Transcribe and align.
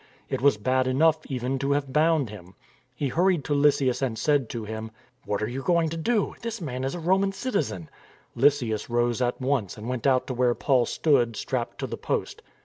It 0.31 0.41
was 0.41 0.57
bad 0.57 0.87
enough 0.87 1.19
even 1.27 1.59
to 1.59 1.73
have 1.73 1.93
bound 1.93 2.31
him. 2.31 2.55
He 2.95 3.09
hurried 3.09 3.43
to 3.43 3.53
Lysias 3.53 4.01
and 4.01 4.17
said 4.17 4.49
to 4.49 4.65
him:" 4.65 4.89
What 5.27 5.43
are 5.43 5.47
you 5.47 5.61
going 5.61 5.89
to 5.89 5.95
do? 5.97 6.33
This 6.41 6.59
man 6.59 6.83
is 6.83 6.95
a 6.95 6.99
Roman 6.99 7.33
citizen." 7.33 7.87
Lysias 8.33 8.89
rose 8.89 9.21
at 9.21 9.39
once 9.39 9.77
and 9.77 9.87
went 9.87 10.07
out 10.07 10.25
to 10.25 10.33
where 10.33 10.55
Paul 10.55 10.87
stood 10.87 11.35
strapped 11.35 11.77
to 11.81 11.85
the 11.85 11.97
post. 11.97 12.41